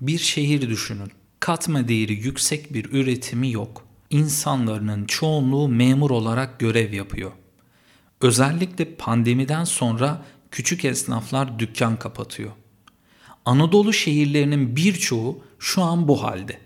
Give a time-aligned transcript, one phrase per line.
[0.00, 1.12] Bir şehir düşünün.
[1.40, 3.84] Katma değeri yüksek bir üretimi yok.
[4.10, 7.32] İnsanların çoğunluğu memur olarak görev yapıyor.
[8.20, 12.50] Özellikle pandemiden sonra küçük esnaflar dükkan kapatıyor.
[13.44, 16.58] Anadolu şehirlerinin birçoğu şu an bu halde.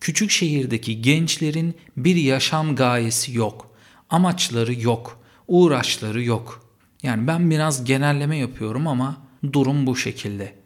[0.00, 3.74] Küçük şehirdeki gençlerin bir yaşam gayesi yok.
[4.10, 5.20] Amaçları yok.
[5.48, 6.66] Uğraşları yok.
[7.02, 9.16] Yani ben biraz genelleme yapıyorum ama
[9.52, 10.61] durum bu şekilde.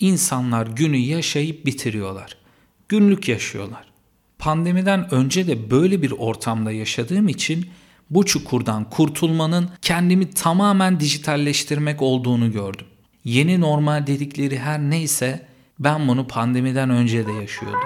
[0.00, 2.36] İnsanlar günü yaşayıp bitiriyorlar.
[2.88, 3.84] Günlük yaşıyorlar.
[4.38, 7.70] Pandemiden önce de böyle bir ortamda yaşadığım için
[8.10, 12.86] bu çukurdan kurtulmanın kendimi tamamen dijitalleştirmek olduğunu gördüm.
[13.24, 15.46] Yeni normal dedikleri her neyse
[15.78, 17.80] ben bunu pandemiden önce de yaşıyordum.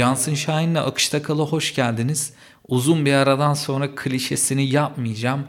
[0.00, 2.32] Cansın Şahin'le Akışta Kala hoş geldiniz.
[2.68, 5.44] Uzun bir aradan sonra klişesini yapmayacağım.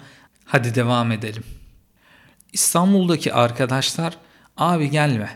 [0.45, 1.43] Hadi devam edelim.
[2.53, 4.17] İstanbul'daki arkadaşlar
[4.57, 5.29] abi gelme.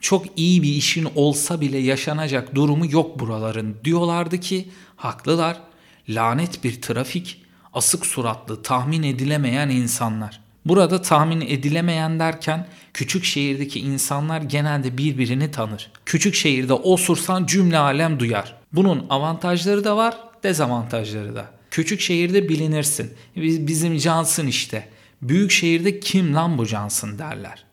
[0.00, 5.60] Çok iyi bir işin olsa bile yaşanacak durumu yok buraların diyorlardı ki haklılar.
[6.08, 10.40] Lanet bir trafik, asık suratlı, tahmin edilemeyen insanlar.
[10.66, 15.90] Burada tahmin edilemeyen derken küçük şehirdeki insanlar genelde birbirini tanır.
[16.06, 18.59] Küçük şehirde osursan cümle alem duyar.
[18.72, 21.50] Bunun avantajları da var, dezavantajları da.
[21.70, 23.14] Küçük şehirde bilinirsin.
[23.36, 24.88] Bizim Cansın işte.
[25.22, 27.64] Büyük şehirde kim lan bu Cansın derler.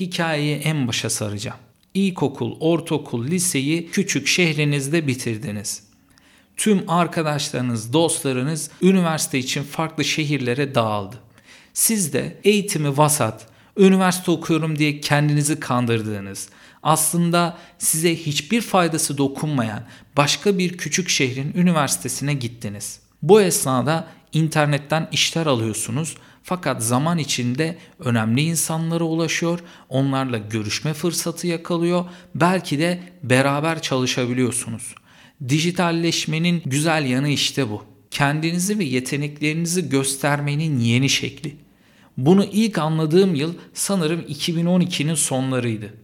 [0.00, 1.58] Hikayeyi en başa saracağım.
[1.94, 5.82] İlkokul, ortaokul, liseyi küçük şehrinizde bitirdiniz.
[6.56, 11.16] Tüm arkadaşlarınız, dostlarınız üniversite için farklı şehirlere dağıldı.
[11.72, 13.46] Siz de eğitimi vasat,
[13.80, 16.48] üniversite okuyorum diye kendinizi kandırdığınız,
[16.82, 19.82] aslında size hiçbir faydası dokunmayan
[20.16, 23.00] başka bir küçük şehrin üniversitesine gittiniz.
[23.22, 32.04] Bu esnada internetten işler alıyorsunuz fakat zaman içinde önemli insanlara ulaşıyor, onlarla görüşme fırsatı yakalıyor,
[32.34, 34.94] belki de beraber çalışabiliyorsunuz.
[35.48, 37.84] Dijitalleşmenin güzel yanı işte bu.
[38.10, 41.56] Kendinizi ve yeteneklerinizi göstermenin yeni şekli.
[42.26, 45.94] Bunu ilk anladığım yıl sanırım 2012'nin sonlarıydı.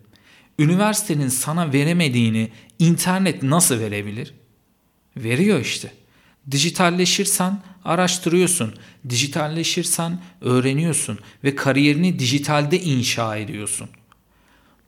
[0.59, 4.34] Üniversitenin sana veremediğini internet nasıl verebilir?
[5.16, 5.93] Veriyor işte.
[6.50, 8.75] Dijitalleşirsen araştırıyorsun.
[9.09, 13.88] Dijitalleşirsen öğreniyorsun ve kariyerini dijitalde inşa ediyorsun.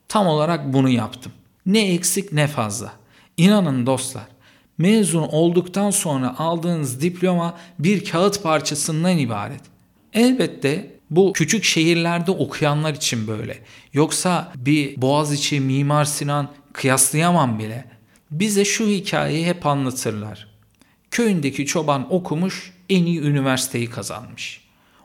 [0.08, 1.32] Tam olarak bunu yaptım.
[1.66, 2.92] Ne eksik ne fazla.
[3.36, 4.26] İnanın dostlar,
[4.78, 9.62] mezun olduktan sonra aldığınız diploma bir kağıt parçasından ibaret.
[10.12, 13.58] Elbette bu küçük şehirlerde okuyanlar için böyle.
[13.92, 17.84] Yoksa bir Boğaziçi, Mimar Sinan kıyaslayamam bile.
[18.30, 20.48] Bize şu hikayeyi hep anlatırlar.
[21.10, 24.60] Köyündeki çoban okumuş, en iyi üniversiteyi kazanmış.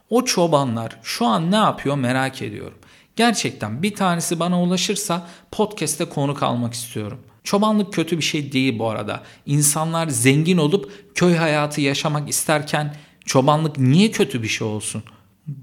[0.10, 2.78] O çobanlar şu an ne yapıyor merak ediyorum.
[3.16, 7.20] Gerçekten bir tanesi bana ulaşırsa podcast'te konuk almak istiyorum.
[7.44, 9.24] Çobanlık kötü bir şey değil bu arada.
[9.46, 15.04] İnsanlar zengin olup köy hayatı yaşamak isterken çobanlık niye kötü bir şey olsun?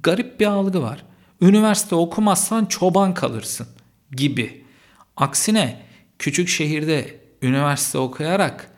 [0.02, 1.04] Garip bir algı var.
[1.40, 3.66] Üniversite okumazsan çoban kalırsın
[4.12, 4.64] gibi.
[5.16, 5.82] Aksine
[6.18, 8.70] küçük şehirde üniversite okuyarak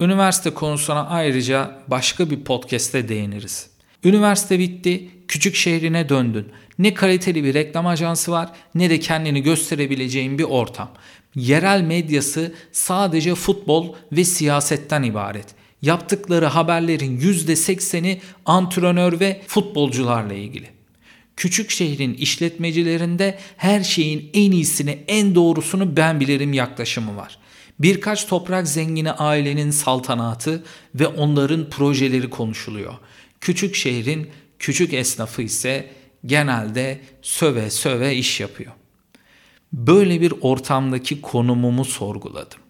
[0.00, 3.70] üniversite konusuna ayrıca başka bir podcast'te değiniriz.
[4.04, 6.48] Üniversite bitti, küçük şehrine döndün.
[6.78, 10.90] Ne kaliteli bir reklam ajansı var ne de kendini gösterebileceğin bir ortam.
[11.34, 15.46] Yerel medyası sadece futbol ve siyasetten ibaret.
[15.82, 20.68] Yaptıkları haberlerin %80'i antrenör ve futbolcularla ilgili.
[21.36, 27.38] Küçük şehrin işletmecilerinde her şeyin en iyisini, en doğrusunu ben bilirim yaklaşımı var.
[27.78, 32.94] Birkaç toprak zengini ailenin saltanatı ve onların projeleri konuşuluyor.
[33.40, 35.88] Küçük şehrin küçük esnafı ise
[36.26, 38.72] genelde söve söve iş yapıyor.
[39.72, 42.61] Böyle bir ortamdaki konumumu sorguladım.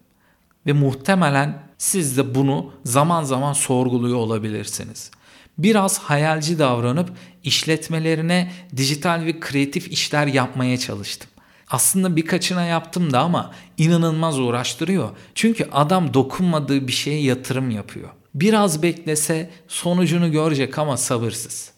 [0.65, 5.11] Ve muhtemelen siz de bunu zaman zaman sorguluyor olabilirsiniz.
[5.57, 7.09] Biraz hayalci davranıp
[7.43, 11.29] işletmelerine dijital ve kreatif işler yapmaya çalıştım.
[11.69, 15.09] Aslında birkaçına yaptım da ama inanılmaz uğraştırıyor.
[15.35, 18.09] Çünkü adam dokunmadığı bir şeye yatırım yapıyor.
[18.35, 21.71] Biraz beklese sonucunu görecek ama sabırsız.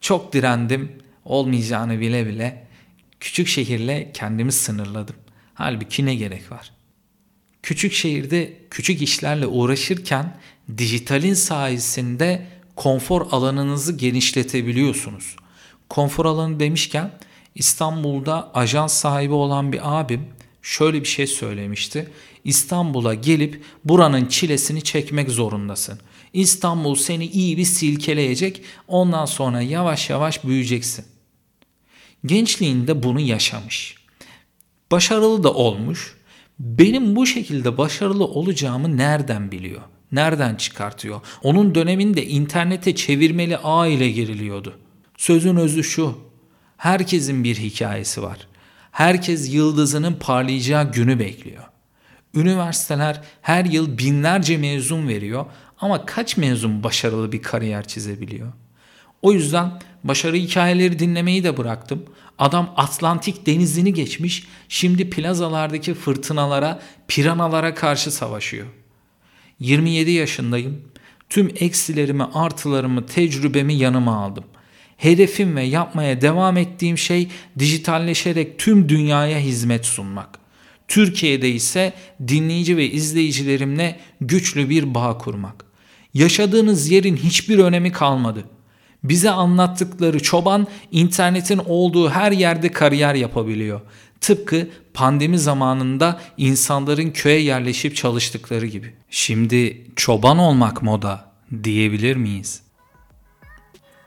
[0.00, 0.92] Çok direndim,
[1.24, 2.66] olmayacağını bile bile
[3.20, 5.16] küçük şehirle kendimi sınırladım.
[5.54, 6.72] Halbuki ne gerek var?
[7.62, 10.36] Küçük şehirde küçük işlerle uğraşırken
[10.78, 15.36] dijitalin sayesinde konfor alanınızı genişletebiliyorsunuz.
[15.88, 17.10] Konfor alanı demişken
[17.54, 20.28] İstanbul'da ajans sahibi olan bir abim
[20.62, 22.08] şöyle bir şey söylemişti.
[22.44, 26.00] İstanbul'a gelip buranın çilesini çekmek zorundasın.
[26.32, 28.62] İstanbul seni iyi bir silkeleyecek.
[28.88, 31.04] Ondan sonra yavaş yavaş büyüyeceksin.
[32.26, 33.96] Gençliğinde bunu yaşamış.
[34.90, 36.21] Başarılı da olmuş.
[36.62, 39.80] Benim bu şekilde başarılı olacağımı nereden biliyor?
[40.12, 41.20] Nereden çıkartıyor?
[41.42, 44.78] Onun döneminde internete çevirmeli ağ ile giriliyordu.
[45.16, 46.18] Sözün özü şu.
[46.76, 48.38] Herkesin bir hikayesi var.
[48.90, 51.64] Herkes yıldızının parlayacağı günü bekliyor.
[52.34, 55.46] Üniversiteler her yıl binlerce mezun veriyor
[55.78, 58.52] ama kaç mezun başarılı bir kariyer çizebiliyor?
[59.22, 59.70] O yüzden
[60.04, 62.04] başarı hikayeleri dinlemeyi de bıraktım.
[62.38, 68.66] Adam Atlantik denizini geçmiş, şimdi plazalardaki fırtınalara, piranalara karşı savaşıyor.
[69.60, 70.80] 27 yaşındayım.
[71.28, 74.44] Tüm eksilerimi, artılarımı, tecrübemi yanıma aldım.
[74.96, 80.38] Hedefim ve yapmaya devam ettiğim şey dijitalleşerek tüm dünyaya hizmet sunmak.
[80.88, 81.92] Türkiye'de ise
[82.28, 85.64] dinleyici ve izleyicilerimle güçlü bir bağ kurmak.
[86.14, 88.44] Yaşadığınız yerin hiçbir önemi kalmadı.
[89.04, 93.80] Bize anlattıkları çoban internetin olduğu her yerde kariyer yapabiliyor.
[94.20, 98.94] Tıpkı pandemi zamanında insanların köye yerleşip çalıştıkları gibi.
[99.10, 101.32] Şimdi çoban olmak moda
[101.64, 102.62] diyebilir miyiz?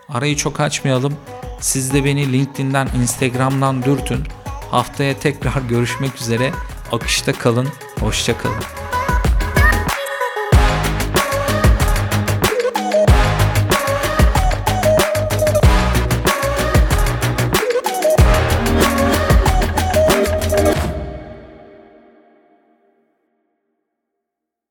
[0.10, 1.18] Arayı çok açmayalım.
[1.60, 4.20] Siz de beni LinkedIn'den, Instagram'dan dürtün.
[4.72, 6.52] Haftaya tekrar görüşmek üzere.
[6.92, 7.68] Akışta kalın,
[8.00, 8.85] hoşça kalın.